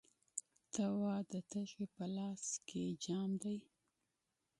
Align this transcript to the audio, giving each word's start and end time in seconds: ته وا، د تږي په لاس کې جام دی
ته 0.73 0.83
وا، 0.99 1.15
د 1.31 1.33
تږي 1.51 1.85
په 1.95 2.03
لاس 2.15 2.43
کې 2.67 2.83
جام 3.03 3.31
دی 3.41 3.57